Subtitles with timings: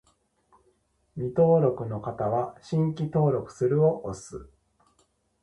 [1.15, 4.49] 未登録の方は、「新規登録する」を押す